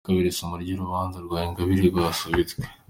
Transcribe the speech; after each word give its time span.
Ku 0.05 0.07
nshuro 0.07 0.13
ya 0.15 0.19
kabiri 0.21 0.29
isomwa 0.35 0.55
ry’urubanza 0.63 1.17
rwa 1.25 1.39
Ingabire 1.47 1.83
ryasubitswe 1.93 2.61